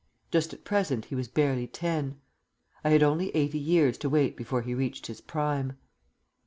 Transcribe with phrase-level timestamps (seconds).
[0.31, 2.19] Just at present he was barely ten.
[2.83, 5.77] I had only eighty years to wait before he reached his prime.